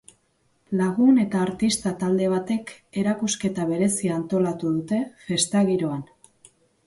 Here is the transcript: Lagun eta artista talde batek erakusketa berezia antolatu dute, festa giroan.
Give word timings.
Lagun 0.77 1.19
eta 1.23 1.41
artista 1.47 1.91
talde 2.03 2.29
batek 2.31 2.73
erakusketa 3.03 3.67
berezia 3.73 4.15
antolatu 4.21 4.71
dute, 4.79 5.03
festa 5.27 5.63
giroan. 5.71 6.01